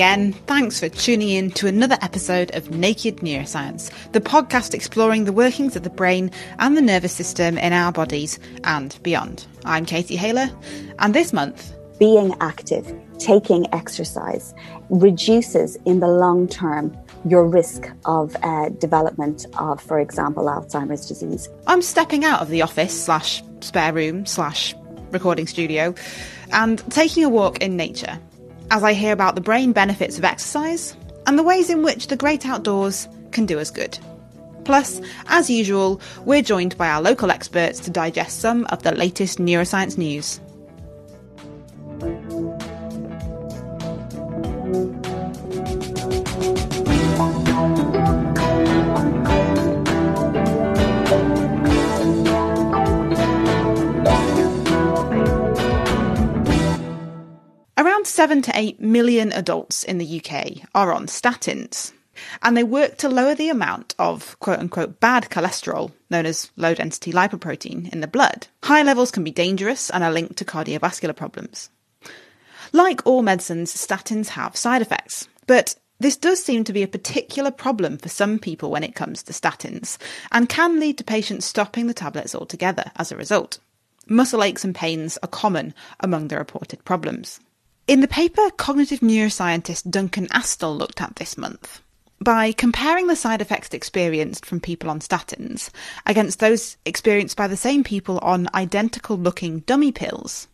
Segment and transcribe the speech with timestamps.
[0.00, 0.32] Again.
[0.32, 5.76] Thanks for tuning in to another episode of Naked Neuroscience, the podcast exploring the workings
[5.76, 9.46] of the brain and the nervous system in our bodies and beyond.
[9.66, 10.48] I'm Katie Haylor,
[11.00, 14.54] and this month, being active, taking exercise,
[14.88, 21.46] reduces in the long term your risk of uh, development of, for example, Alzheimer's disease.
[21.66, 24.74] I'm stepping out of the office slash spare room slash
[25.10, 25.94] recording studio
[26.52, 28.18] and taking a walk in nature
[28.70, 32.16] as I hear about the brain benefits of exercise and the ways in which the
[32.16, 33.98] great outdoors can do us good.
[34.64, 39.38] Plus, as usual, we're joined by our local experts to digest some of the latest
[39.38, 40.40] neuroscience news.
[58.20, 61.94] 7 to 8 million adults in the UK are on statins,
[62.42, 66.74] and they work to lower the amount of quote unquote bad cholesterol, known as low
[66.74, 68.46] density lipoprotein, in the blood.
[68.64, 71.70] High levels can be dangerous and are linked to cardiovascular problems.
[72.74, 77.50] Like all medicines, statins have side effects, but this does seem to be a particular
[77.50, 79.96] problem for some people when it comes to statins,
[80.30, 83.60] and can lead to patients stopping the tablets altogether as a result.
[84.06, 87.40] Muscle aches and pains are common among the reported problems.
[87.86, 91.82] In the paper, cognitive neuroscientist Duncan Astle looked at this month.
[92.20, 95.70] By comparing the side effects experienced from people on statins
[96.06, 100.46] against those experienced by the same people on identical looking dummy pills,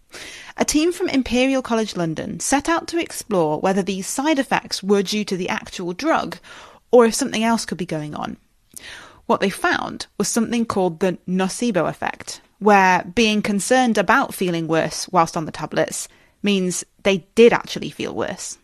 [0.56, 5.02] a team from Imperial College London set out to explore whether these side effects were
[5.02, 6.38] due to the actual drug
[6.90, 8.36] or if something else could be going on.
[9.26, 15.08] What they found was something called the nocebo effect, where being concerned about feeling worse
[15.08, 16.08] whilst on the tablets
[16.46, 18.56] means they did actually feel worse.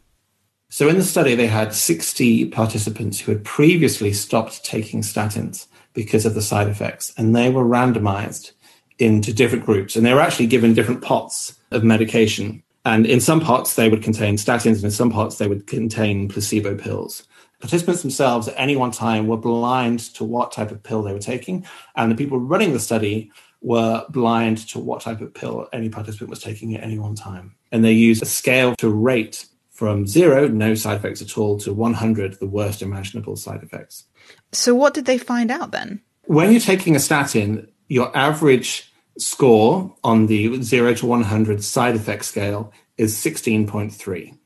[0.70, 6.25] So, in the study, they had 60 participants who had previously stopped taking statins because
[6.25, 8.53] of the side effects, and they were randomized
[8.98, 9.97] into different groups.
[9.97, 12.62] And they were actually given different pots of medication.
[12.87, 16.28] And in some pots, they would contain statins, and in some pots, they would contain
[16.28, 17.25] placebo pills.
[17.60, 21.19] Participants themselves at any one time were blind to what type of pill they were
[21.19, 21.66] taking,
[21.97, 26.31] and the people running the study were blind to what type of pill any participant
[26.31, 27.54] was taking at any one time.
[27.72, 31.72] And they used a scale to rate from zero, no side effects at all, to
[31.72, 34.05] 100, the worst imaginable side effects.
[34.53, 36.00] So, what did they find out then?
[36.27, 42.25] When you're taking a statin, your average score on the 0 to 100 side effect
[42.25, 44.38] scale is 16.3.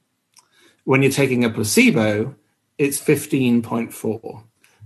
[0.84, 2.34] When you're taking a placebo,
[2.78, 4.42] it's 15.4.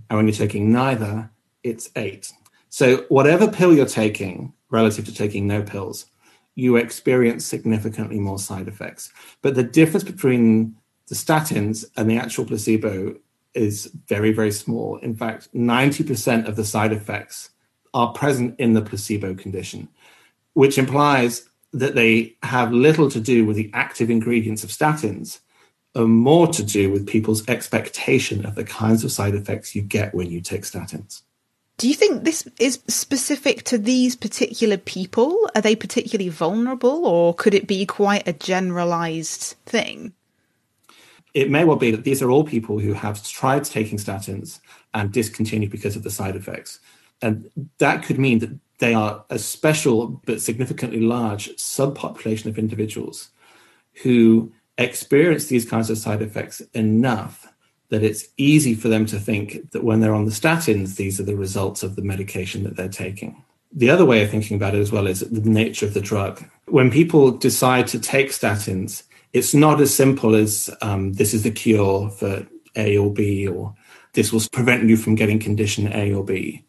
[0.09, 1.31] And when you're taking neither,
[1.63, 2.33] it's 8.
[2.71, 6.07] So, whatever pill you're taking relative to taking no pills,
[6.55, 9.13] you experience significantly more side effects.
[9.43, 10.77] But the difference between
[11.09, 13.17] the statins and the actual placebo
[13.55, 14.97] is very, very small.
[14.99, 17.51] In fact, 90% of the side effects
[17.95, 19.89] are present in the placebo condition,
[20.55, 25.41] which implies that they have little to do with the active ingredients of statins
[25.95, 30.15] and more to do with people's expectation of the kinds of side effects you get
[30.15, 31.23] when you take statins.
[31.81, 35.49] Do you think this is specific to these particular people?
[35.55, 40.13] Are they particularly vulnerable, or could it be quite a generalized thing?
[41.33, 44.61] It may well be that these are all people who have tried taking statins
[44.93, 46.81] and discontinued because of the side effects.
[47.23, 53.31] And that could mean that they are a special but significantly large subpopulation of individuals
[54.03, 57.50] who experience these kinds of side effects enough
[57.91, 61.25] that it's easy for them to think that when they're on the statins, these are
[61.25, 63.45] the results of the medication that they're taking.
[63.73, 66.43] The other way of thinking about it as well is the nature of the drug.
[66.67, 71.51] When people decide to take statins, it's not as simple as um, this is the
[71.51, 73.75] cure for A or B, or
[74.15, 76.65] this will prevent you from getting condition A or B.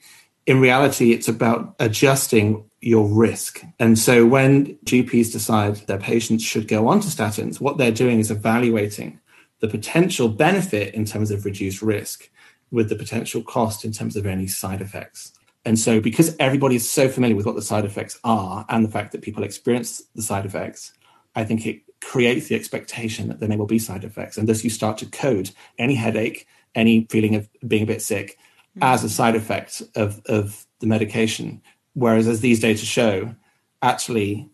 [0.46, 3.64] In reality, it's about adjusting your risk.
[3.80, 8.20] And so when GPs decide their patients should go on to statins, what they're doing
[8.20, 9.20] is evaluating
[9.62, 12.30] the potential benefit in terms of reduced risk
[12.72, 15.34] with the potential cost in terms of any side effects.
[15.64, 18.90] And so, because everybody is so familiar with what the side effects are and the
[18.90, 20.94] fact that people experience the side effects,
[21.36, 24.38] I think it creates the expectation that there may well be side effects.
[24.38, 28.40] And thus, you start to code any headache, any feeling of being a bit sick
[28.72, 28.84] mm-hmm.
[28.84, 31.62] as a side effect of, of the medication.
[31.94, 33.36] Whereas, as these data show,
[33.84, 34.50] actually,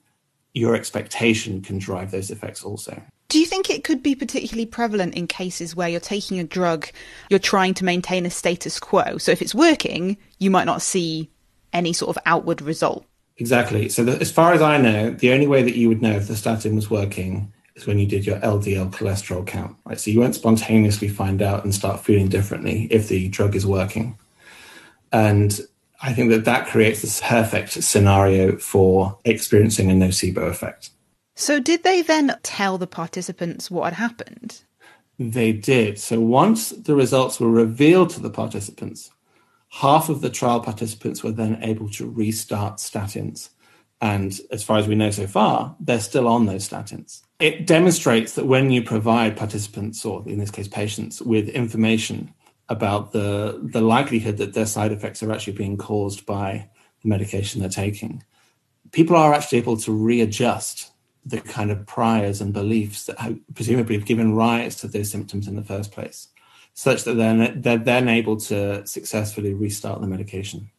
[0.53, 3.01] your expectation can drive those effects also.
[3.29, 6.87] Do you think it could be particularly prevalent in cases where you're taking a drug,
[7.29, 9.17] you're trying to maintain a status quo?
[9.17, 11.29] So if it's working, you might not see
[11.73, 13.05] any sort of outward result.
[13.37, 13.89] Exactly.
[13.89, 16.27] So, the, as far as I know, the only way that you would know if
[16.27, 19.75] the statin was working is when you did your LDL cholesterol count.
[19.85, 19.99] Right?
[19.99, 24.17] So you won't spontaneously find out and start feeling differently if the drug is working.
[25.11, 25.59] And
[26.01, 30.89] I think that that creates this perfect scenario for experiencing a nocebo effect.
[31.39, 34.63] So, did they then tell the participants what had happened?
[35.19, 35.99] They did.
[35.99, 39.11] So, once the results were revealed to the participants,
[39.69, 43.49] half of the trial participants were then able to restart statins.
[44.01, 47.21] And as far as we know so far, they're still on those statins.
[47.39, 52.33] It demonstrates that when you provide participants, or in this case patients, with information
[52.67, 56.67] about the, the likelihood that their side effects are actually being caused by
[57.03, 58.23] the medication they're taking,
[58.91, 60.93] people are actually able to readjust
[61.27, 65.47] the kind of priors and beliefs that have presumably have given rise to those symptoms
[65.47, 66.29] in the first place,
[66.73, 70.69] such that they're, they're then able to successfully restart the medication.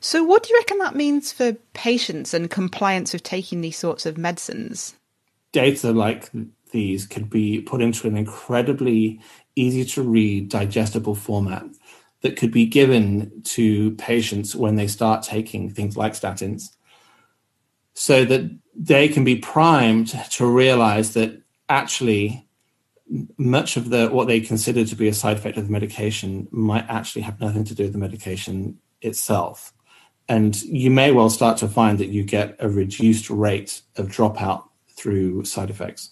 [0.00, 4.06] So, what do you reckon that means for patients and compliance with taking these sorts
[4.06, 4.94] of medicines?
[5.52, 6.30] Data like
[6.72, 9.20] these could be put into an incredibly
[9.56, 11.64] easy to read, digestible format
[12.20, 16.76] that could be given to patients when they start taking things like statins
[17.98, 22.46] so that they can be primed to realize that actually
[23.36, 26.84] much of the what they consider to be a side effect of the medication might
[26.88, 29.72] actually have nothing to do with the medication itself
[30.28, 34.64] and you may well start to find that you get a reduced rate of dropout
[34.90, 36.10] through side effects.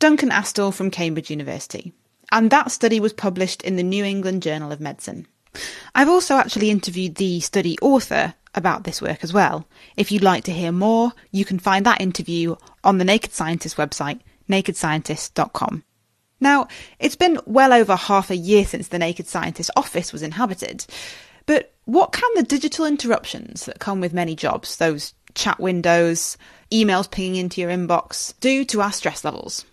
[0.00, 1.92] Duncan Astle from Cambridge University.
[2.32, 5.26] And that study was published in the New England Journal of Medicine.
[5.94, 9.66] I've also actually interviewed the study author about this work as well.
[9.96, 13.76] If you'd like to hear more, you can find that interview on the Naked Scientist
[13.76, 15.84] website, nakedscientist.com.
[16.40, 16.68] Now,
[16.98, 20.86] it's been well over half a year since the Naked Scientist office was inhabited,
[21.46, 26.36] but what can the digital interruptions that come with many jobs, those chat windows,
[26.70, 29.64] emails pinging into your inbox, do to our stress levels?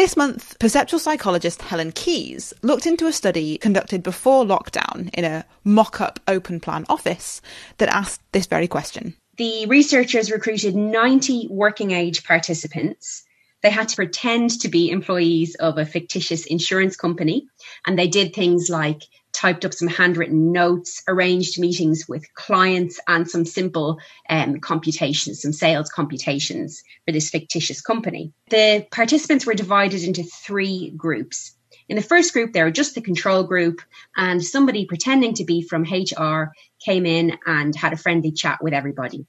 [0.00, 5.44] This month, perceptual psychologist Helen Keyes looked into a study conducted before lockdown in a
[5.62, 7.42] mock up open plan office
[7.76, 9.14] that asked this very question.
[9.36, 13.24] The researchers recruited 90 working age participants.
[13.62, 17.46] They had to pretend to be employees of a fictitious insurance company,
[17.86, 19.02] and they did things like
[19.40, 23.98] typed up some handwritten notes, arranged meetings with clients, and some simple
[24.28, 28.32] um, computations, some sales computations for this fictitious company.
[28.50, 31.52] The participants were divided into three groups.
[31.88, 33.80] In the first group, they were just the control group,
[34.14, 36.52] and somebody pretending to be from HR
[36.84, 39.24] came in and had a friendly chat with everybody.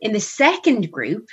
[0.00, 1.28] In the second group,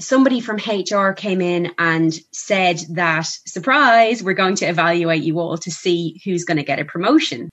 [0.00, 5.58] somebody from HR came in and said that, surprise, we're going to evaluate you all
[5.58, 7.48] to see who's going to get a promotion.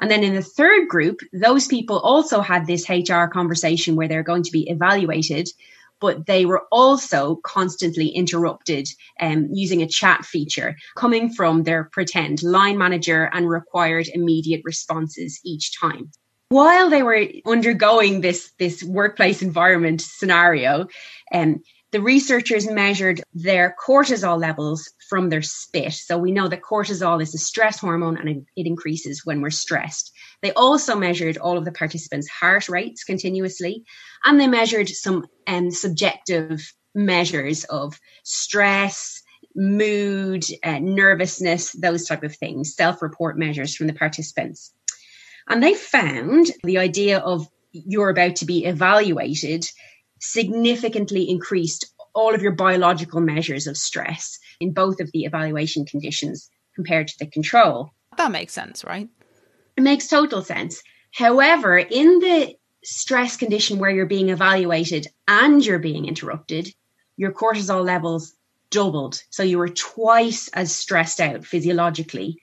[0.00, 4.22] And then in the third group, those people also had this HR conversation where they're
[4.22, 5.48] going to be evaluated,
[6.00, 8.88] but they were also constantly interrupted
[9.20, 15.40] um, using a chat feature coming from their pretend line manager and required immediate responses
[15.44, 16.10] each time
[16.50, 20.86] while they were undergoing this this workplace environment scenario,
[21.32, 25.94] um, the researchers measured their cortisol levels from their spit.
[25.94, 30.12] So we know that cortisol is a stress hormone and it, increases when we're stressed.
[30.42, 33.84] They also measured all of the participants' heart rates continuously,
[34.24, 39.22] and they measured some um, subjective measures of stress,
[39.54, 44.72] mood, uh, nervousness, those type of things, self-report measures from the participants.
[45.48, 49.64] And they found the idea of you're about to be evaluated
[50.20, 56.50] significantly increased all of your biological measures of stress in both of the evaluation conditions
[56.74, 57.90] compared to the control.
[58.16, 59.08] That makes sense, right?
[59.76, 60.82] It makes total sense.
[61.12, 66.72] However, in the stress condition where you're being evaluated and you're being interrupted,
[67.16, 68.34] your cortisol levels
[68.70, 69.22] doubled.
[69.30, 72.42] So you were twice as stressed out physiologically.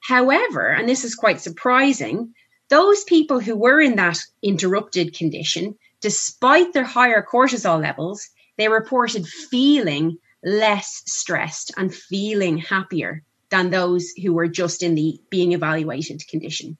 [0.00, 2.34] However, and this is quite surprising,
[2.68, 8.28] those people who were in that interrupted condition Despite their higher cortisol levels,
[8.58, 15.20] they reported feeling less stressed and feeling happier than those who were just in the
[15.30, 16.76] being evaluated condition.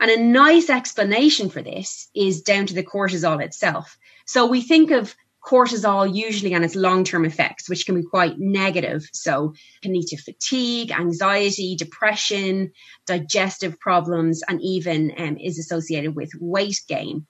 [0.00, 3.96] And a nice explanation for this is down to the cortisol itself.
[4.26, 9.08] So we think of cortisol usually and its long-term effects, which can be quite negative.
[9.12, 12.72] So can lead to fatigue, anxiety, depression,
[13.06, 17.26] digestive problems, and even um, is associated with weight gain.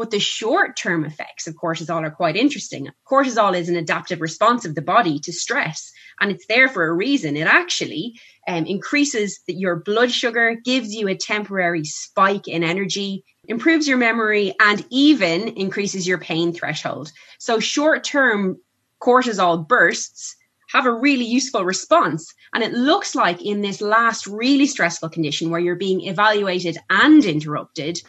[0.00, 2.88] But the short term effects of cortisol are quite interesting.
[3.06, 5.92] Cortisol is an adaptive response of the body to stress,
[6.22, 7.36] and it's there for a reason.
[7.36, 13.86] It actually um, increases your blood sugar, gives you a temporary spike in energy, improves
[13.86, 17.12] your memory, and even increases your pain threshold.
[17.38, 18.58] So, short term
[19.02, 20.34] cortisol bursts
[20.72, 22.32] have a really useful response.
[22.54, 27.22] And it looks like in this last really stressful condition where you're being evaluated and
[27.22, 28.00] interrupted,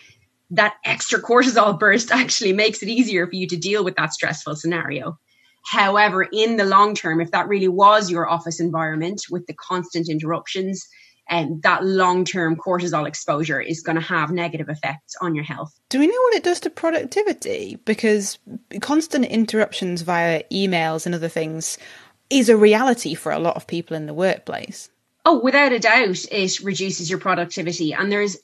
[0.52, 4.56] that extra cortisol burst actually makes it easier for you to deal with that stressful
[4.56, 5.18] scenario.
[5.64, 10.10] However, in the long term, if that really was your office environment with the constant
[10.10, 10.88] interruptions,
[11.30, 15.44] and um, that long term cortisol exposure is going to have negative effects on your
[15.44, 15.72] health.
[15.90, 17.78] Do we know what it does to productivity?
[17.86, 18.40] Because
[18.82, 21.78] constant interruptions via emails and other things
[22.30, 24.90] is a reality for a lot of people in the workplace.
[25.24, 27.94] Oh, without a doubt, it reduces your productivity.
[27.94, 28.38] And there's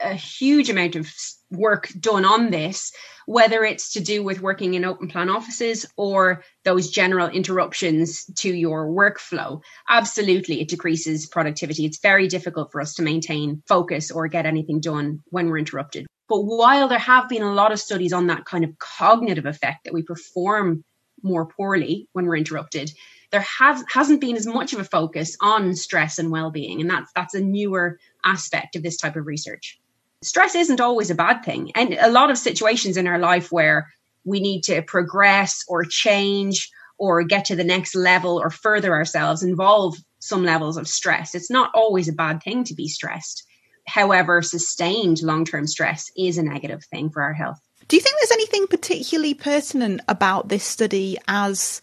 [0.00, 1.06] a huge amount of
[1.54, 2.92] work done on this,
[3.26, 8.52] whether it's to do with working in open plan offices or those general interruptions to
[8.52, 9.60] your workflow.
[9.88, 11.84] Absolutely, it decreases productivity.
[11.84, 16.06] It's very difficult for us to maintain focus or get anything done when we're interrupted.
[16.28, 19.84] But while there have been a lot of studies on that kind of cognitive effect
[19.84, 20.84] that we perform
[21.22, 22.90] more poorly when we're interrupted,
[23.30, 27.10] there has hasn't been as much of a focus on stress and well-being and that's
[27.16, 29.80] that's a newer aspect of this type of research
[30.24, 31.72] stress isn't always a bad thing.
[31.74, 33.88] And a lot of situations in our life where
[34.24, 39.42] we need to progress or change or get to the next level or further ourselves
[39.42, 41.34] involve some levels of stress.
[41.34, 43.44] It's not always a bad thing to be stressed.
[43.86, 47.58] However sustained long-term stress is a negative thing for our health.
[47.88, 51.82] Do you think there's anything particularly pertinent about this study as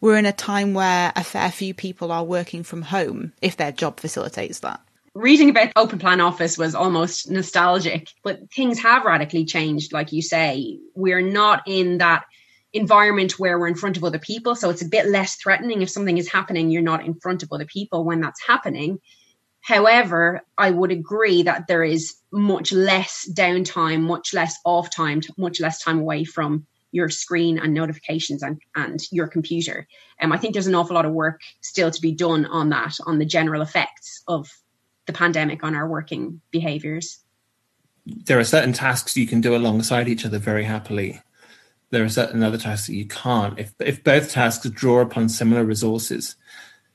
[0.00, 3.72] we're in a time where a fair few people are working from home if their
[3.72, 4.80] job facilitates that.
[5.16, 9.94] Reading about the open plan office was almost nostalgic, but things have radically changed.
[9.94, 12.24] Like you say, we're not in that
[12.74, 14.54] environment where we're in front of other people.
[14.54, 15.80] So it's a bit less threatening.
[15.80, 18.98] If something is happening, you're not in front of other people when that's happening.
[19.62, 25.60] However, I would agree that there is much less downtime, much less off time, much
[25.60, 29.88] less time away from your screen and notifications and, and your computer.
[30.20, 32.68] And um, I think there's an awful lot of work still to be done on
[32.68, 34.50] that, on the general effects of
[35.06, 37.18] the pandemic on our working behaviors.
[38.04, 41.20] There are certain tasks you can do alongside each other very happily.
[41.90, 43.58] There are certain other tasks that you can't.
[43.58, 46.36] If, if both tasks draw upon similar resources,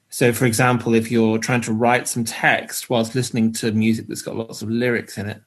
[0.10, 4.22] so, for example, if you're trying to write some text whilst listening to music that's
[4.22, 5.42] got lots of lyrics in it,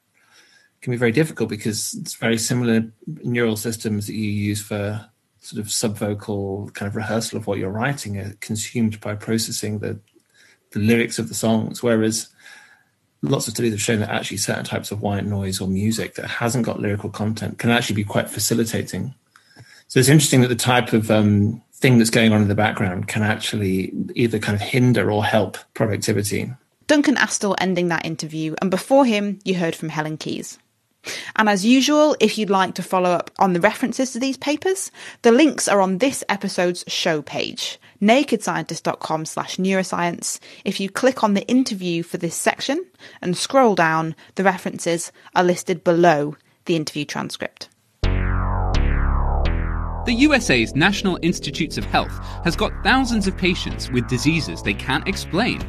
[0.85, 2.91] can be very difficult because it's very similar
[3.23, 5.07] neural systems that you use for
[5.39, 9.99] sort of subvocal kind of rehearsal of what you're writing are consumed by processing the
[10.75, 12.29] the lyrics of the songs whereas
[13.21, 16.27] lots of studies have shown that actually certain types of white noise or music that
[16.27, 19.13] hasn't got lyrical content can actually be quite facilitating
[19.87, 23.07] so it's interesting that the type of um, thing that's going on in the background
[23.07, 26.51] can actually either kind of hinder or help productivity
[26.87, 30.59] Duncan Astle ending that interview, and before him, you heard from Helen Keyes.
[31.35, 34.91] And as usual, if you'd like to follow up on the references to these papers,
[35.21, 40.39] the links are on this episode's show page, nakedscientist.com slash neuroscience.
[40.63, 42.85] If you click on the interview for this section
[43.21, 46.35] and scroll down, the references are listed below
[46.65, 47.69] the interview transcript.
[50.05, 55.07] The USA's National Institutes of Health has got thousands of patients with diseases they can't
[55.07, 55.59] explain.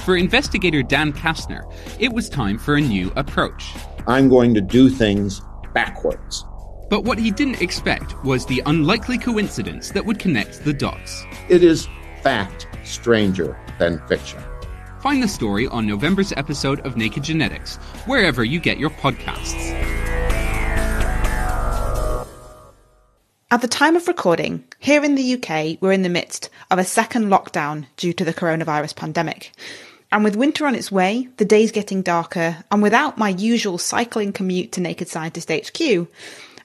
[0.00, 1.62] For investigator Dan Kastner,
[2.00, 3.72] it was time for a new approach.
[4.06, 5.40] I'm going to do things
[5.72, 6.44] backwards.
[6.90, 11.24] But what he didn't expect was the unlikely coincidence that would connect the dots.
[11.48, 11.88] It is
[12.22, 14.42] fact stranger than fiction.
[15.00, 19.72] Find the story on November's episode of Naked Genetics, wherever you get your podcasts.
[23.50, 26.84] At the time of recording, here in the UK, we're in the midst of a
[26.84, 29.52] second lockdown due to the coronavirus pandemic.
[30.14, 34.32] And with winter on its way, the days getting darker, and without my usual cycling
[34.32, 36.06] commute to Naked Scientist HQ,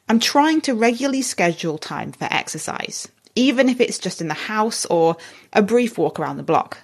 [0.08, 4.86] I'm trying to regularly schedule time for exercise, even if it's just in the house
[4.86, 5.18] or
[5.52, 6.78] a brief walk around the block.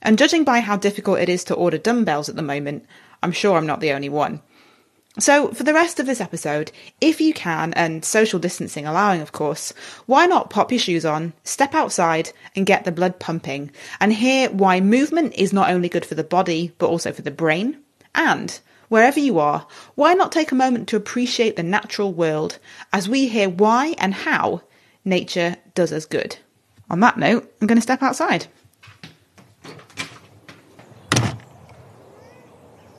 [0.00, 2.86] And judging by how difficult it is to order dumbbells at the moment,
[3.20, 4.42] I'm sure I'm not the only one.
[5.18, 9.32] So, for the rest of this episode, if you can, and social distancing allowing, of
[9.32, 9.74] course,
[10.06, 14.48] why not pop your shoes on, step outside, and get the blood pumping, and hear
[14.48, 17.76] why movement is not only good for the body, but also for the brain?
[18.14, 19.66] And, wherever you are,
[19.96, 22.58] why not take a moment to appreciate the natural world
[22.90, 24.62] as we hear why and how
[25.04, 26.38] nature does us good?
[26.88, 28.46] On that note, I'm going to step outside.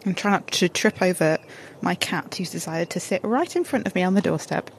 [0.05, 1.39] And try not to trip over
[1.83, 4.71] my cat who's decided to sit right in front of me on the doorstep.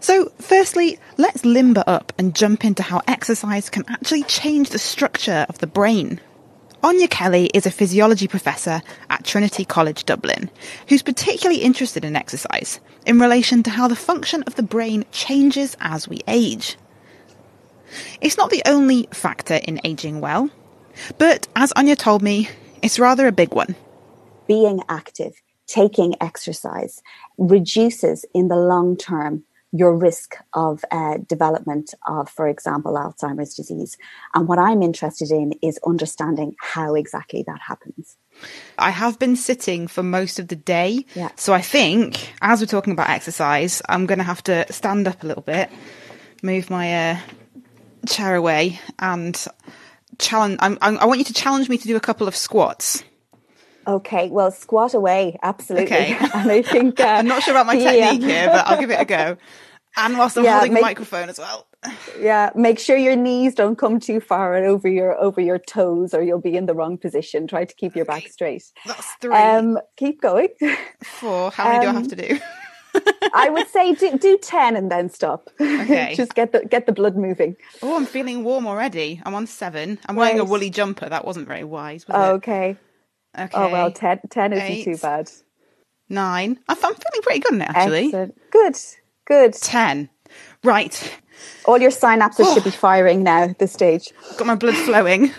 [0.00, 5.46] So, firstly, let's limber up and jump into how exercise can actually change the structure
[5.48, 6.20] of the brain.
[6.82, 10.50] Áine Kelly is a physiology professor at Trinity College Dublin,
[10.88, 15.76] who's particularly interested in exercise in relation to how the function of the brain changes
[15.80, 16.76] as we age.
[18.20, 20.50] It's not the only factor in aging well,
[21.18, 22.48] but as Áine told me,
[22.82, 23.76] it's rather a big one.
[24.48, 25.40] Being active,
[25.72, 27.02] taking exercise,
[27.38, 33.96] reduces in the long term your risk of uh, development of, for example, Alzheimer's disease.
[34.34, 38.18] And what I'm interested in is understanding how exactly that happens.
[38.78, 41.06] I have been sitting for most of the day.
[41.14, 41.30] Yeah.
[41.36, 45.22] So I think, as we're talking about exercise, I'm going to have to stand up
[45.22, 45.70] a little bit,
[46.42, 47.18] move my uh,
[48.06, 49.42] chair away, and
[50.18, 50.58] challenge.
[50.60, 53.04] I'm, I'm, I want you to challenge me to do a couple of squats.
[53.86, 55.86] Okay, well, squat away, absolutely.
[55.86, 56.16] Okay.
[56.34, 58.90] and I think uh, I'm not sure about my the, technique here, but I'll give
[58.90, 59.36] it a go.
[59.96, 61.66] And whilst I'm Yeah, holding make- a microphone as well.
[62.20, 66.14] yeah, make sure your knees don't come too far and over your over your toes,
[66.14, 67.46] or you'll be in the wrong position.
[67.48, 68.62] Try to keep your back straight.
[68.86, 70.48] That's three, Um, keep going.
[71.02, 71.50] four.
[71.50, 72.38] How many do I um, have to do?
[73.34, 75.48] I would say do, do ten and then stop.
[75.60, 76.14] Okay.
[76.16, 77.56] Just get the get the blood moving.
[77.82, 79.20] Oh, I'm feeling warm already.
[79.26, 79.98] I'm on seven.
[80.06, 81.08] I'm wearing a woolly jumper.
[81.08, 82.70] That wasn't very wise, was Okay.
[82.70, 82.76] it?
[83.38, 83.50] Okay.
[83.54, 85.30] Oh well, 10, 10 isn't too bad.
[86.08, 86.58] Nine.
[86.68, 88.06] I'm feeling pretty good in it, actually.
[88.06, 88.50] Excellent.
[88.50, 88.76] Good.
[89.24, 89.54] Good.
[89.54, 90.10] Ten.
[90.62, 91.18] Right.
[91.64, 94.12] All your synapses should be firing now at this stage.
[94.36, 95.32] Got my blood flowing.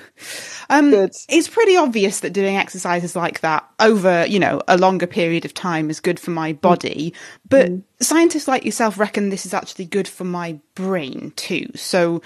[0.69, 1.11] Um, Good.
[1.29, 5.53] It's pretty obvious that doing exercises like that over, you know, a longer period of
[5.53, 7.13] time is good for my body.
[7.47, 11.67] But scientists like yourself reckon this is actually good for my brain too.
[11.75, 12.21] So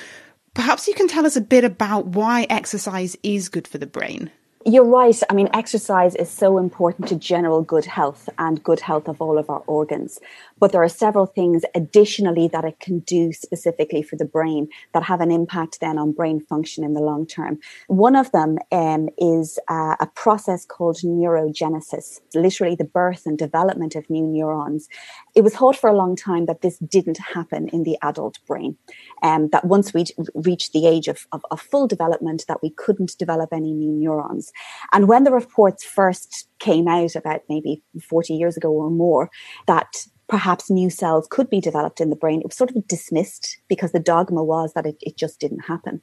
[0.53, 4.31] perhaps you can tell us a bit about why exercise is good for the brain.
[4.65, 5.17] You're right.
[5.29, 9.37] I mean, exercise is so important to general good health and good health of all
[9.37, 10.19] of our organs.
[10.59, 15.03] But there are several things additionally that it can do specifically for the brain that
[15.03, 17.59] have an impact then on brain function in the long term.
[17.87, 23.95] One of them um, is uh, a process called neurogenesis, literally the birth and development
[23.95, 24.89] of new neurons.
[25.35, 28.75] It was thought for a long time that this didn't happen in the adult brain,
[29.21, 33.17] um, that once we reached the age of, of, of full development, that we couldn't
[33.19, 34.46] develop any new neurons.
[34.91, 39.29] And when the reports first came out about maybe 40 years ago or more,
[39.67, 43.57] that perhaps new cells could be developed in the brain, it was sort of dismissed
[43.67, 46.01] because the dogma was that it, it just didn't happen.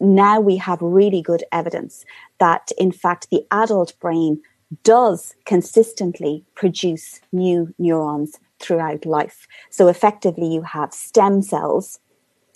[0.00, 2.04] Now we have really good evidence
[2.38, 4.40] that, in fact, the adult brain
[4.84, 9.46] does consistently produce new neurons throughout life.
[9.70, 11.98] So effectively, you have stem cells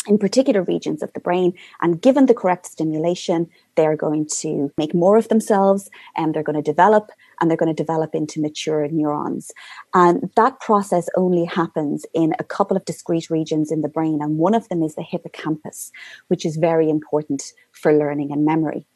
[0.06, 1.52] in particular regions of the brain.
[1.80, 6.62] And given the correct stimulation, they're going to make more of themselves and they're going
[6.62, 9.52] to develop and they're going to develop into mature neurons.
[9.94, 14.20] And that process only happens in a couple of discrete regions in the brain.
[14.22, 15.92] And one of them is the hippocampus,
[16.28, 18.86] which is very important for learning and memory.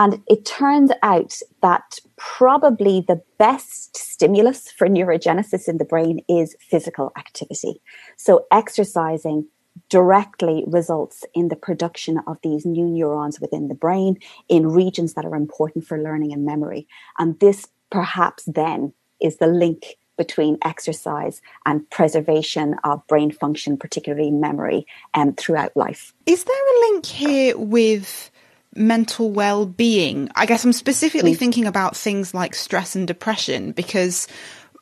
[0.00, 6.54] And it turns out that probably the best stimulus for neurogenesis in the brain is
[6.60, 7.82] physical activity.
[8.16, 9.48] So exercising
[9.88, 15.24] directly results in the production of these new neurons within the brain in regions that
[15.24, 16.86] are important for learning and memory.
[17.18, 24.30] And this perhaps then is the link between exercise and preservation of brain function, particularly
[24.30, 26.12] memory, um, throughout life.
[26.26, 28.30] Is there a link here with
[28.74, 30.28] mental well being?
[30.34, 34.28] I guess I'm specifically thinking about things like stress and depression because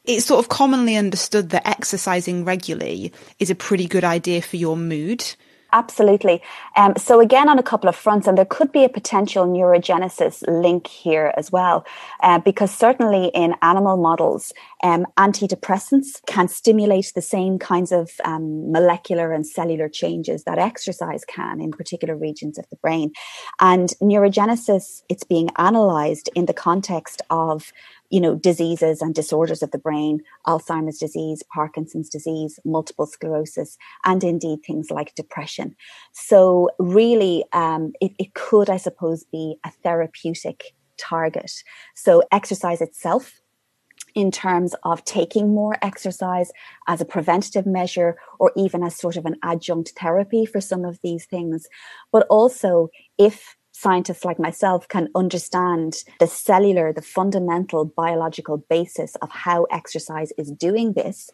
[0.06, 4.76] it's sort of commonly understood that exercising regularly is a pretty good idea for your
[4.76, 5.24] mood.
[5.72, 6.40] Absolutely.
[6.76, 10.42] Um, so again, on a couple of fronts, and there could be a potential neurogenesis
[10.46, 11.84] link here as well,
[12.22, 14.52] uh, because certainly in animal models,
[14.84, 21.24] um, antidepressants can stimulate the same kinds of um, molecular and cellular changes that exercise
[21.24, 23.12] can in particular regions of the brain.
[23.60, 27.72] And neurogenesis, it's being analyzed in the context of
[28.10, 34.22] you know, diseases and disorders of the brain, Alzheimer's disease, Parkinson's disease, multiple sclerosis, and
[34.22, 35.74] indeed things like depression.
[36.12, 41.52] So really, um, it, it could, I suppose, be a therapeutic target.
[41.94, 43.40] So exercise itself
[44.14, 46.50] in terms of taking more exercise
[46.88, 50.98] as a preventative measure or even as sort of an adjunct therapy for some of
[51.02, 51.66] these things.
[52.12, 52.88] But also
[53.18, 60.32] if scientists like myself can understand the cellular, the fundamental biological basis of how exercise
[60.38, 61.30] is doing this,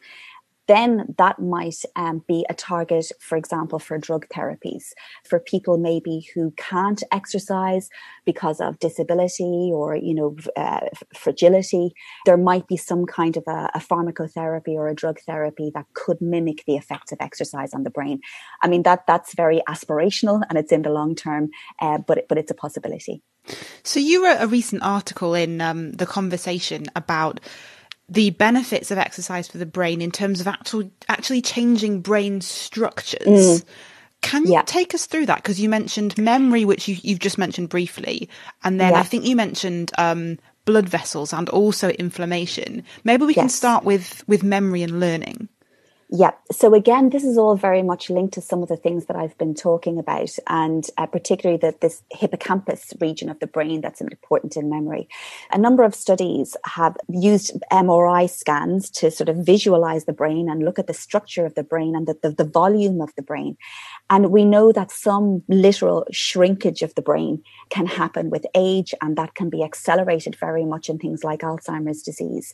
[0.72, 4.84] then that might um, be a target, for example, for drug therapies
[5.28, 7.90] for people maybe who can't exercise
[8.24, 11.92] because of disability or you know uh, fragility.
[12.24, 16.20] There might be some kind of a, a pharmacotherapy or a drug therapy that could
[16.20, 18.20] mimic the effects of exercise on the brain.
[18.62, 22.38] I mean that that's very aspirational and it's in the long term, uh, but but
[22.38, 23.22] it's a possibility.
[23.82, 27.40] So you wrote a recent article in um, the conversation about
[28.08, 33.64] the benefits of exercise for the brain in terms of actual, actually changing brain structures.
[34.20, 35.36] Can you take us through that?
[35.36, 38.28] Because you mentioned memory, which you, have just mentioned briefly,
[38.62, 42.84] and then I think you mentioned um, blood vessels and also inflammation.
[43.02, 43.42] Maybe we yes.
[43.42, 45.48] can start with with memory and learning.
[46.14, 46.32] Yeah.
[46.50, 49.36] So again, this is all very much linked to some of the things that I've
[49.38, 54.54] been talking about, and uh, particularly that this hippocampus region of the brain that's important
[54.58, 55.08] in memory.
[55.52, 60.62] A number of studies have used MRI scans to sort of visualize the brain and
[60.62, 63.56] look at the structure of the brain and the, the, the volume of the brain.
[64.10, 69.16] And we know that some literal shrinkage of the brain can happen with age, and
[69.16, 72.52] that can be accelerated very much in things like Alzheimer's disease.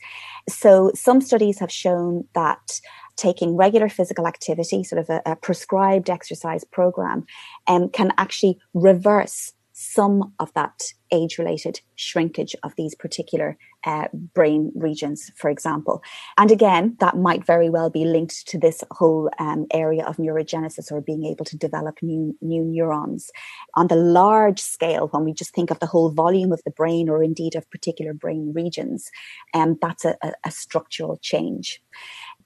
[0.48, 2.80] So some studies have shown that
[3.16, 7.26] taking regular physical activity, sort of a, a prescribed exercise program,
[7.66, 14.72] um, can actually reverse some of that age related shrinkage of these particular uh, brain
[14.74, 16.02] regions, for example.
[16.36, 20.90] And again, that might very well be linked to this whole um, area of neurogenesis
[20.90, 23.30] or being able to develop new, new neurons.
[23.76, 27.08] On the large scale, when we just think of the whole volume of the brain
[27.08, 29.08] or indeed of particular brain regions,
[29.54, 31.80] um, that's a, a, a structural change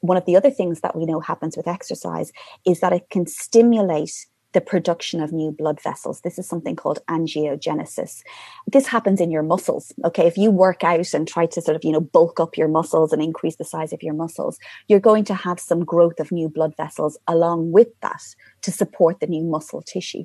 [0.03, 2.33] one of the other things that we know happens with exercise
[2.67, 6.21] is that it can stimulate the production of new blood vessels.
[6.21, 8.23] This is something called angiogenesis.
[8.67, 9.93] This happens in your muscles.
[10.05, 10.27] Okay.
[10.27, 13.13] If you work out and try to sort of, you know, bulk up your muscles
[13.13, 16.49] and increase the size of your muscles, you're going to have some growth of new
[16.49, 18.23] blood vessels along with that
[18.63, 20.25] to support the new muscle tissue.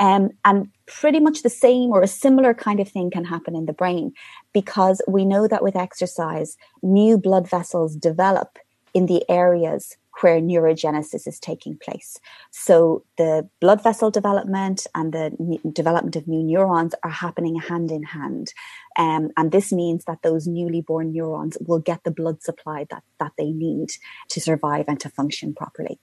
[0.00, 3.66] Um, and pretty much the same or a similar kind of thing can happen in
[3.66, 4.12] the brain
[4.52, 8.58] because we know that with exercise, new blood vessels develop
[8.94, 12.18] in the areas where neurogenesis is taking place.
[12.50, 18.02] So the blood vessel development and the development of new neurons are happening hand in
[18.02, 18.52] hand.
[18.98, 23.04] Um, and this means that those newly born neurons will get the blood supply that,
[23.20, 23.90] that they need
[24.30, 26.00] to survive and to function properly.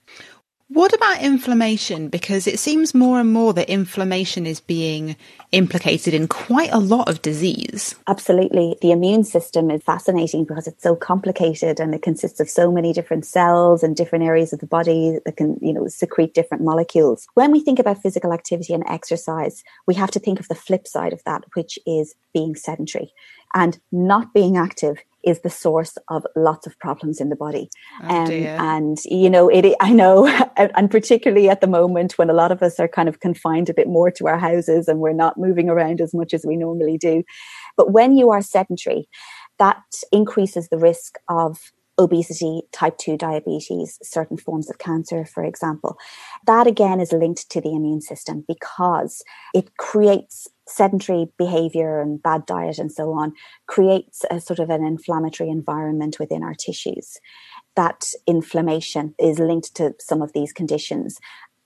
[0.68, 2.08] What about inflammation?
[2.08, 5.14] Because it seems more and more that inflammation is being
[5.52, 7.94] implicated in quite a lot of disease.
[8.08, 8.76] Absolutely.
[8.82, 12.92] The immune system is fascinating because it's so complicated and it consists of so many
[12.92, 17.28] different cells and different areas of the body that can, you know, secrete different molecules.
[17.34, 20.88] When we think about physical activity and exercise, we have to think of the flip
[20.88, 23.12] side of that, which is being sedentary
[23.54, 27.68] and not being active is the source of lots of problems in the body.
[28.02, 32.34] Oh, um, and, you know, it, I know, and particularly at the moment when a
[32.34, 35.12] lot of us are kind of confined a bit more to our houses and we're
[35.12, 37.24] not moving around as much as we normally do.
[37.76, 39.08] But when you are sedentary,
[39.58, 41.58] that increases the risk of
[41.98, 45.96] obesity, type 2 diabetes, certain forms of cancer, for example.
[46.46, 49.22] That again is linked to the immune system because
[49.54, 53.32] it creates sedentary behavior and bad diet and so on
[53.66, 57.18] creates a sort of an inflammatory environment within our tissues.
[57.76, 61.18] That inflammation is linked to some of these conditions.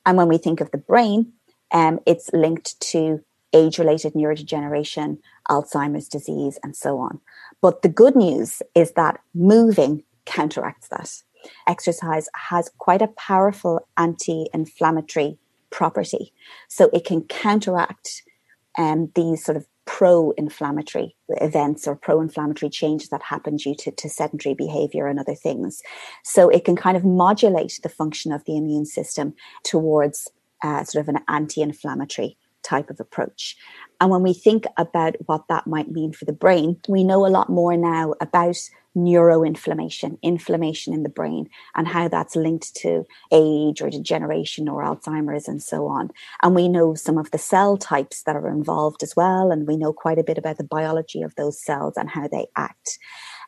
[0.04, 1.32] And when we think of the brain,
[1.72, 3.20] um, it's linked to
[3.52, 7.20] age related neurodegeneration, Alzheimer's disease, and so on.
[7.60, 11.22] But the good news is that moving counteracts that.
[11.66, 15.38] Exercise has quite a powerful anti inflammatory
[15.70, 16.32] property.
[16.68, 18.22] So it can counteract
[18.78, 24.54] um, these sort of pro-inflammatory events or pro-inflammatory changes that happen due to, to, sedentary
[24.54, 25.82] behavior and other things.
[26.22, 30.30] So it can kind of modulate the function of the immune system towards
[30.62, 33.56] uh, sort of an anti-inflammatory type of approach.
[34.00, 37.28] And when we think about what that might mean for the brain, we know a
[37.28, 38.58] lot more now about
[38.96, 45.48] neuroinflammation, inflammation in the brain, and how that's linked to age or degeneration or Alzheimer's
[45.48, 46.10] and so on.
[46.42, 49.76] And we know some of the cell types that are involved as well, and we
[49.76, 52.98] know quite a bit about the biology of those cells and how they act.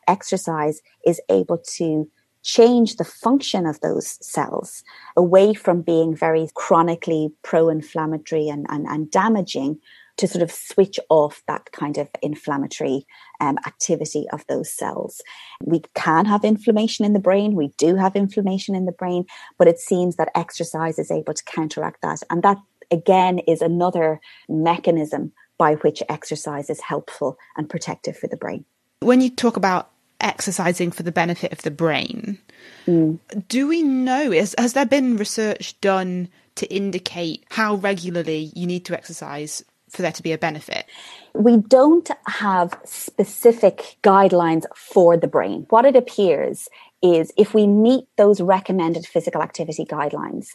[0.07, 2.09] Exercise is able to
[2.43, 4.83] change the function of those cells
[5.15, 9.79] away from being very chronically pro-inflammatory and, and, and damaging
[10.17, 13.05] to sort of switch off that kind of inflammatory
[13.39, 15.21] um, activity of those cells.
[15.63, 17.55] We can have inflammation in the brain.
[17.55, 19.25] We do have inflammation in the brain,
[19.57, 22.21] but it seems that exercise is able to counteract that.
[22.29, 22.57] And that,
[22.91, 28.65] again, is another mechanism by which exercise is helpful and protective for the brain.
[28.99, 32.37] When you talk about exercising for the benefit of the brain,
[32.87, 33.19] mm.
[33.47, 38.85] do we know, is, has there been research done to indicate how regularly you need
[38.85, 40.85] to exercise for there to be a benefit?
[41.33, 45.65] We don't have specific guidelines for the brain.
[45.69, 46.67] What it appears
[47.01, 50.49] is if we meet those recommended physical activity guidelines,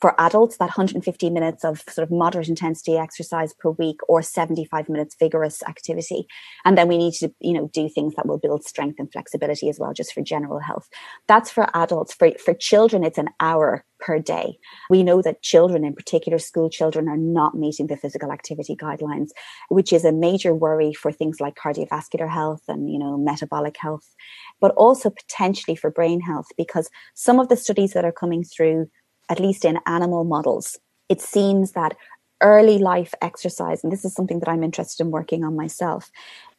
[0.00, 4.88] for adults, that 150 minutes of sort of moderate intensity exercise per week or 75
[4.88, 6.26] minutes vigorous activity.
[6.64, 9.68] And then we need to, you know, do things that will build strength and flexibility
[9.68, 10.88] as well, just for general health.
[11.28, 12.14] That's for adults.
[12.14, 14.58] For, for children, it's an hour per day.
[14.88, 19.28] We know that children, in particular school children, are not meeting the physical activity guidelines,
[19.68, 24.14] which is a major worry for things like cardiovascular health and, you know, metabolic health,
[24.60, 28.88] but also potentially for brain health, because some of the studies that are coming through
[29.30, 31.96] at least in animal models, it seems that
[32.42, 36.10] early life exercise, and this is something that I'm interested in working on myself,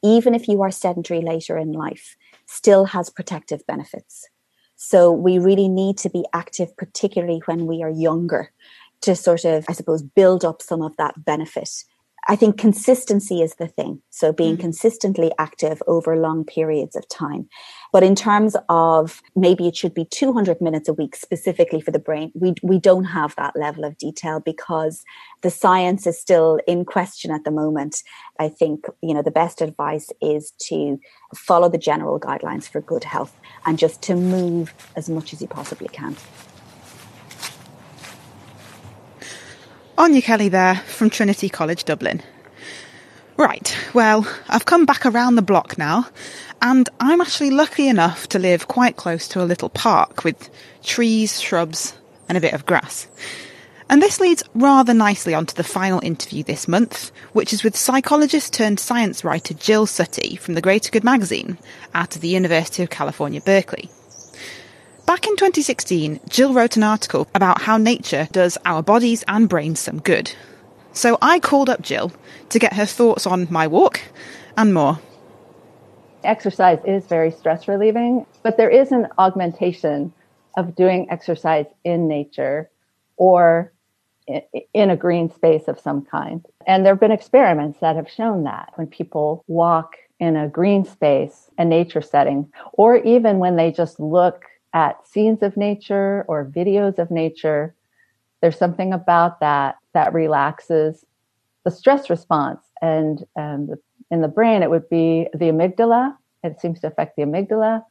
[0.03, 4.27] even if you are sedentary later in life, still has protective benefits.
[4.75, 8.51] So we really need to be active, particularly when we are younger,
[9.01, 11.83] to sort of, I suppose, build up some of that benefit
[12.27, 14.01] I think consistency is the thing.
[14.09, 17.49] So being mm consistently active over long periods of time.
[17.91, 21.99] But in terms of maybe it should be 200 minutes a week specifically for the
[21.99, 25.03] brain, we, we don't have that level of detail because
[25.41, 28.03] the science is still in question at the moment.
[28.39, 30.99] I think, you know, the best advice is to
[31.35, 35.47] follow the general guidelines for good health and just to move as much as you
[35.47, 36.15] possibly can.
[39.97, 42.21] Áine Kelly there from Trinity College Dublin.
[43.37, 46.07] Right, well, I've come back around the block now,
[46.61, 50.49] and I'm actually lucky enough to live quite close to a little park with
[50.83, 51.93] trees, shrubs,
[52.29, 53.07] and a bit of grass.
[53.89, 58.53] And this leads rather nicely onto the final interview this month, which is with psychologist
[58.53, 61.57] turned science writer Jill Suttie from the Greater Good magazine
[61.93, 63.89] out of the University of California, Berkeley.
[65.11, 69.81] Back in 2016, Jill wrote an article about how nature does our bodies and brains
[69.81, 70.31] some good.
[70.93, 72.13] So I called up Jill
[72.47, 73.99] to get her thoughts on my walk
[74.55, 75.01] and more.
[76.23, 80.13] Exercise is very stress relieving, but there is an augmentation
[80.55, 82.69] of doing exercise in nature
[83.17, 83.73] or
[84.73, 86.45] in a green space of some kind.
[86.65, 90.85] And there have been experiments that have shown that when people walk in a green
[90.85, 96.45] space, a nature setting, or even when they just look at scenes of nature or
[96.45, 97.75] videos of nature,
[98.41, 101.05] there's something about that that relaxes
[101.63, 102.61] the stress response.
[102.81, 103.69] And um,
[104.09, 106.15] in the brain, it would be the amygdala.
[106.43, 107.83] It seems to affect the amygdala,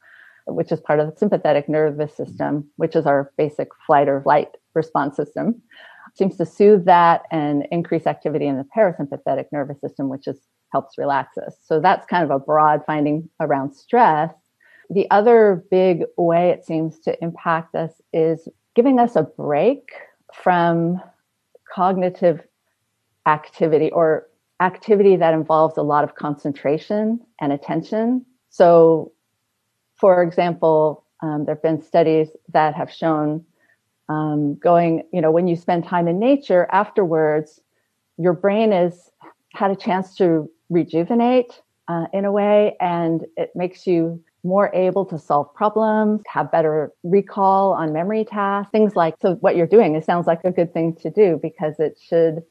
[0.47, 4.57] which is part of the sympathetic nervous system, which is our basic flight or flight
[4.75, 5.63] response system.
[6.13, 10.41] It seems to soothe that and increase activity in the parasympathetic nervous system, which is
[10.73, 11.57] helps relax us.
[11.65, 14.33] So that's kind of a broad finding around stress
[14.91, 19.91] the other big way it seems to impact us is giving us a break
[20.35, 21.01] from
[21.73, 22.41] cognitive
[23.27, 24.27] activity or
[24.61, 28.27] activity that involves a lot of concentration and attention.
[28.51, 29.13] So,
[29.97, 33.45] for example, um, there have been studies that have shown
[34.09, 37.61] um, going, you know, when you spend time in nature afterwards,
[38.19, 39.11] your brain has
[39.53, 45.05] had a chance to rejuvenate uh, in a way, and it makes you more able
[45.07, 49.95] to solve problems, have better recall on memory tasks, things like so what you're doing
[49.95, 52.43] it sounds like a good thing to do because it should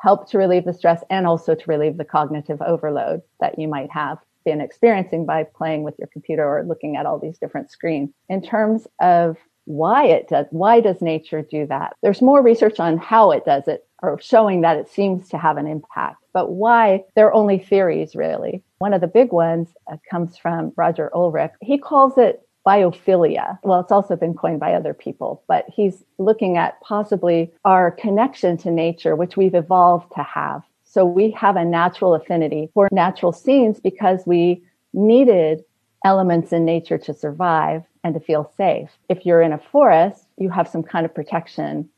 [0.00, 3.90] help to relieve the stress and also to relieve the cognitive overload that you might
[3.90, 8.10] have been experiencing by playing with your computer or looking at all these different screens.
[8.28, 11.94] In terms of why it does why does nature do that?
[12.02, 15.56] There's more research on how it does it or showing that it seems to have
[15.56, 16.16] an impact.
[16.34, 17.04] But why?
[17.14, 18.64] They're only theories, really.
[18.82, 21.52] One of the big ones uh, comes from Roger Ulrich.
[21.60, 23.60] He calls it biophilia.
[23.62, 28.56] Well, it's also been coined by other people, but he's looking at possibly our connection
[28.56, 30.64] to nature, which we've evolved to have.
[30.82, 35.62] So we have a natural affinity for natural scenes because we needed
[36.04, 38.90] elements in nature to survive and to feel safe.
[39.08, 41.88] If you're in a forest, you have some kind of protection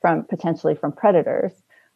[0.00, 1.52] from potentially from predators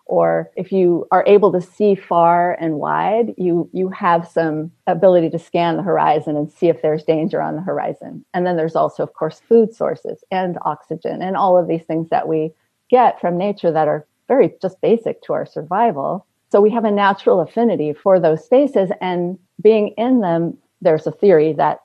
[0.06, 5.28] or if you are able to see far and wide you you have some ability
[5.28, 8.76] to scan the horizon and see if there's danger on the horizon and then there's
[8.76, 12.50] also of course food sources and oxygen and all of these things that we
[12.88, 16.90] get from nature that are very just basic to our survival so we have a
[16.90, 21.80] natural affinity for those spaces and being in them there's a theory that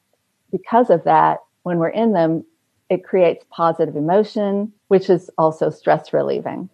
[0.52, 2.44] because of that when we're in them
[2.90, 6.70] it creates positive emotion which is also stress relieving.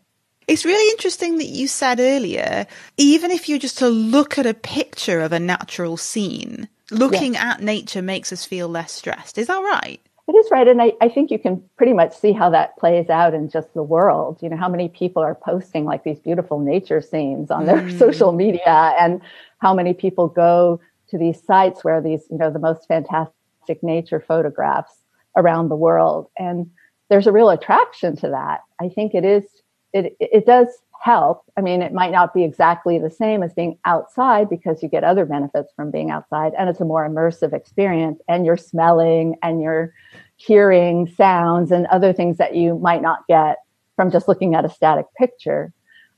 [0.48, 4.54] It's really interesting that you said earlier, even if you're just to look at a
[4.54, 7.44] picture of a natural scene, looking yes.
[7.44, 9.38] at nature makes us feel less stressed.
[9.38, 10.00] Is that right?
[10.30, 10.68] It is right.
[10.68, 13.74] And I, I think you can pretty much see how that plays out in just
[13.74, 14.40] the world.
[14.42, 17.98] You know, how many people are posting like these beautiful nature scenes on their mm.
[18.00, 19.22] social media and
[19.60, 20.80] how many people go
[21.10, 24.94] to these sites where these, you know, the most fantastic nature photographs
[25.36, 26.30] around the world.
[26.38, 26.70] And
[27.10, 28.62] there's a real attraction to that.
[28.82, 29.44] I think it is,
[29.94, 30.68] it, it does
[31.02, 31.44] help.
[31.56, 35.04] I mean, it might not be exactly the same as being outside because you get
[35.04, 39.62] other benefits from being outside and it's a more immersive experience and you're smelling and
[39.62, 39.94] you're
[40.38, 43.58] hearing sounds and other things that you might not get
[43.96, 45.74] from just looking at a static picture.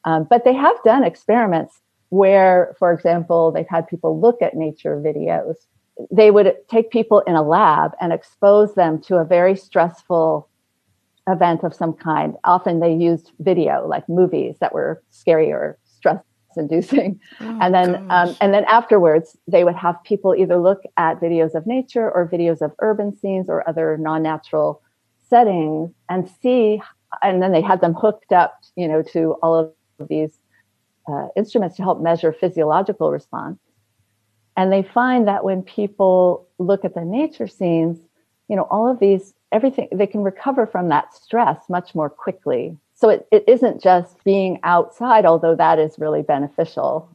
[0.05, 4.97] Um, but they have done experiments where, for example, they've had people look at nature
[4.97, 5.55] videos.
[6.11, 10.49] They would take people in a lab and expose them to a very stressful
[11.29, 12.35] event of some kind.
[12.43, 16.23] Often they used video, like movies that were scary or stress
[16.57, 17.19] inducing.
[17.39, 21.53] Oh, and then, um, and then afterwards, they would have people either look at videos
[21.55, 24.81] of nature or videos of urban scenes or other non-natural
[25.29, 26.81] settings and see,
[27.21, 30.39] and then they had them hooked up, you know, to all of these
[31.07, 33.59] uh, instruments to help measure physiological response.
[34.57, 37.97] And they find that when people look at the nature scenes,
[38.47, 42.77] you know, all of these, everything, they can recover from that stress much more quickly.
[42.95, 47.09] So it, it isn't just being outside, although that is really beneficial.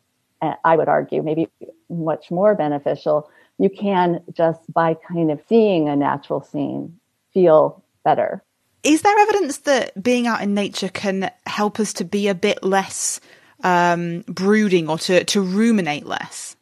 [0.64, 1.48] I would argue maybe
[1.88, 3.30] much more beneficial.
[3.58, 6.98] You can just by kind of seeing a natural scene
[7.32, 8.42] feel better.
[8.82, 12.62] Is there evidence that being out in nature can help us to be a bit
[12.62, 13.20] less
[13.62, 16.56] um, brooding or to, to ruminate less?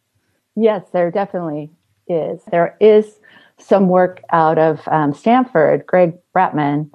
[0.54, 1.70] Yes, there definitely
[2.06, 2.40] is.
[2.50, 3.18] There is
[3.62, 5.86] some work out of um, Stanford.
[5.86, 6.90] Greg Bratman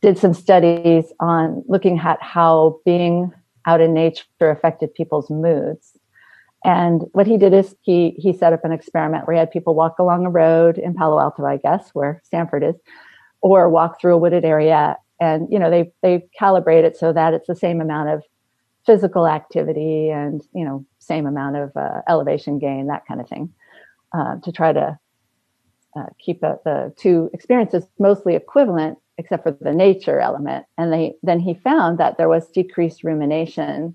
[0.00, 3.32] did some studies on looking at how being
[3.66, 5.96] out in nature affected people's moods.
[6.64, 9.74] And what he did is he he set up an experiment where he had people
[9.74, 12.76] walk along a road in Palo Alto, I guess, where Stanford is,
[13.40, 14.96] or walk through a wooded area.
[15.20, 18.22] And you know they they calibrate it so that it's the same amount of
[18.86, 23.52] physical activity and you know same amount of uh, elevation gain that kind of thing
[24.12, 24.98] uh, to try to
[25.96, 30.64] uh, keep the two experiences mostly equivalent except for the nature element.
[30.78, 33.94] And they then he found that there was decreased rumination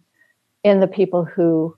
[0.63, 1.75] in the people who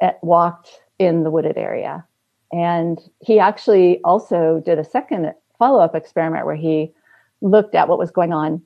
[0.00, 2.04] at, eh, walked in the wooded area.
[2.52, 6.92] And he actually also did a second follow-up experiment where he
[7.40, 8.62] looked at what was going on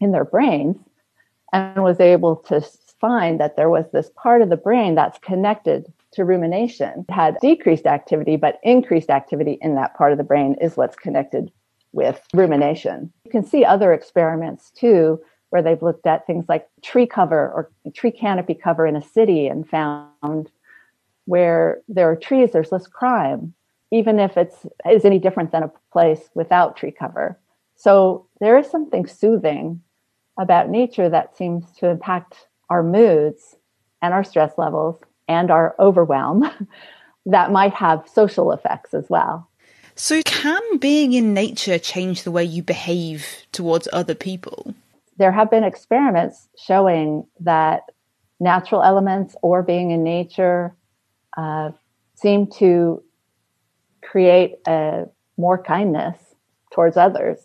[0.00, 0.76] in their brains
[1.52, 2.60] and was able to
[3.00, 7.04] find that there was this part of the brain that's connected to rumination.
[7.08, 11.50] Had decreased activity but increased activity in that part of the brain is what's connected
[11.92, 13.12] with rumination.
[13.24, 17.70] You can see other experiments too where they've looked at things like tree cover or
[17.94, 20.50] tree canopy cover in a city and found
[21.24, 23.54] where there are trees there's less crime
[23.90, 27.38] even if it's is any different than a place without tree cover.
[27.76, 29.80] So there is something soothing
[30.38, 33.56] about nature that seems to impact our moods
[34.02, 36.44] and our stress levels and our overwhelm
[37.26, 39.48] that might have social effects as well.
[39.94, 44.74] So, can being in nature change the way you behave towards other people?
[45.16, 47.84] There have been experiments showing that
[48.38, 50.74] natural elements or being in nature
[51.38, 51.70] uh,
[52.14, 53.02] seem to
[54.02, 55.06] create a
[55.38, 56.18] more kindness
[56.72, 57.38] towards others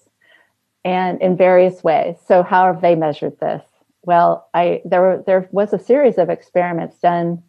[0.83, 2.17] and in various ways.
[2.27, 3.63] So how have they measured this?
[4.03, 7.43] Well, I there were there was a series of experiments done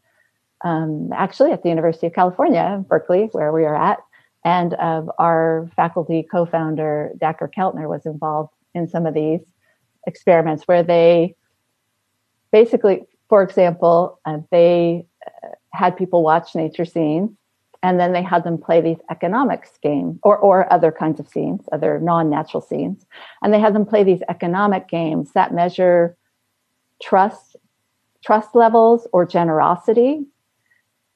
[0.65, 3.99] um, actually at the University of California, Berkeley, where we are at,
[4.45, 9.41] and uh, our faculty co-founder Dacher Keltner was involved in some of these
[10.07, 11.35] experiments where they
[12.51, 17.31] basically, for example, uh, they uh, had people watch nature scenes
[17.83, 21.63] and then they had them play these economics games or, or other kinds of scenes
[21.73, 23.07] other non-natural scenes.
[23.43, 26.17] And they had them play these economic games that measure
[27.01, 27.57] trust
[28.25, 30.25] trust levels or generosity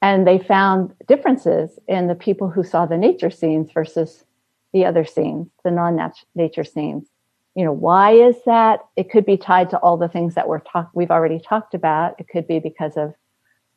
[0.01, 4.25] and they found differences in the people who saw the nature scenes versus
[4.73, 7.07] the other scenes the non-nature scenes
[7.55, 10.59] you know why is that it could be tied to all the things that we're
[10.59, 13.13] talk- we've already talked about it could be because of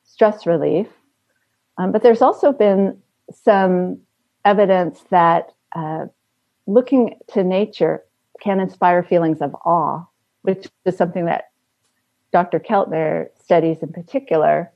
[0.04, 0.86] stress relief
[1.78, 2.98] um, but there's also been
[3.32, 4.00] some
[4.44, 6.06] evidence that uh,
[6.66, 8.04] looking to nature
[8.40, 10.04] can inspire feelings of awe,
[10.42, 11.50] which is something that
[12.32, 12.58] Dr.
[12.58, 14.70] Keltner studies in particular.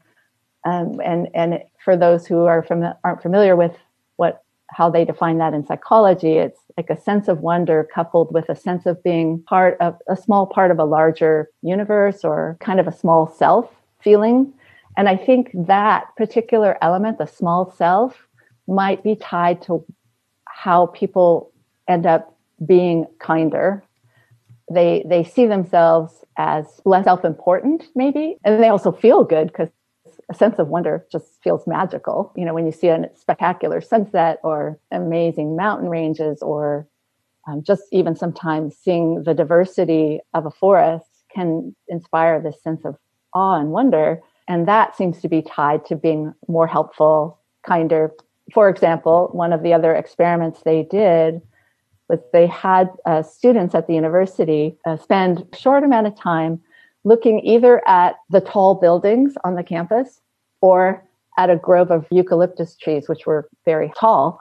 [0.65, 3.77] Um, and and for those who are from aren't familiar with
[4.17, 8.49] what how they define that in psychology, it's like a sense of wonder coupled with
[8.49, 12.81] a sense of being part of a small part of a larger universe or kind
[12.81, 14.53] of a small self feeling
[14.97, 18.29] and I think that particular element, the small self,
[18.67, 19.85] might be tied to
[20.47, 21.53] how people
[21.89, 23.83] end up being kinder.
[24.71, 29.69] They they see themselves as less self-important, maybe, and they also feel good because
[30.31, 32.33] a sense of wonder just feels magical.
[32.37, 36.87] You know, when you see a spectacular sunset or amazing mountain ranges or
[37.47, 42.97] um, just even sometimes seeing the diversity of a forest can inspire this sense of
[43.35, 44.21] awe and wonder.
[44.49, 48.13] And that seems to be tied to being more helpful, kinder.
[48.53, 51.43] For example, one of the other experiments they did
[52.09, 56.61] was they had uh, students at the university uh, spend a short amount of time
[57.05, 60.21] looking either at the tall buildings on the campus
[60.61, 61.05] or
[61.37, 64.41] at a grove of eucalyptus trees, which were very tall.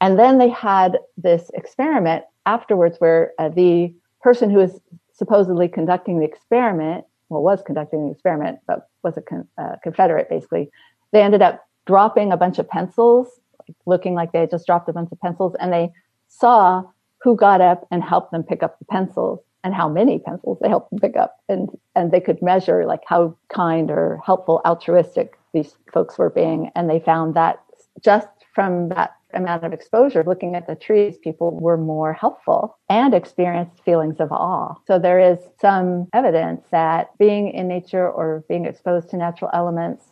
[0.00, 3.92] And then they had this experiment afterwards where uh, the
[4.22, 4.80] person who was
[5.12, 10.30] supposedly conducting the experiment, well, was conducting the experiment, but was a con- uh, Confederate
[10.30, 10.70] basically,
[11.12, 13.40] they ended up dropping a bunch of pencils,
[13.86, 15.90] looking like they had just dropped a bunch of pencils, and they
[16.28, 16.82] saw
[17.20, 20.68] who got up and helped them pick up the pencils and how many pencils they
[20.68, 21.38] helped them pick up.
[21.48, 26.70] And, and they could measure like how kind or helpful, altruistic these folks were being.
[26.74, 27.62] And they found that
[28.02, 33.14] just from that amount of exposure, looking at the trees, people were more helpful and
[33.14, 34.74] experienced feelings of awe.
[34.86, 40.06] So there is some evidence that being in nature or being exposed to natural elements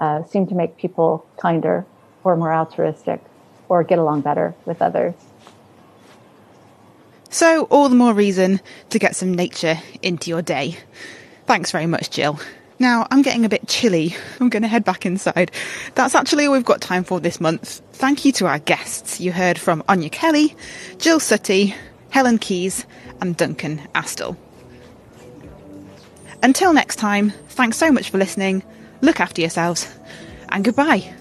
[0.00, 1.84] uh, seem to make people kinder
[2.24, 3.20] or more altruistic
[3.68, 5.14] or get along better with others.
[7.30, 8.60] So, all the more reason
[8.90, 10.78] to get some nature into your day.
[11.46, 12.38] Thanks very much, Jill.
[12.78, 14.14] Now, I'm getting a bit chilly.
[14.40, 15.50] I'm going to head back inside.
[15.94, 17.82] That's actually all we've got time for this month.
[17.92, 19.20] Thank you to our guests.
[19.20, 20.54] You heard from Áine Kelly,
[20.98, 21.74] Jill Suttie,
[22.10, 22.86] Helen Keyes,
[23.20, 24.36] and Duncan Astle.
[26.42, 28.62] Until next time, thanks so much for listening.
[29.00, 29.92] Look after yourselves,
[30.48, 31.12] and goodbye.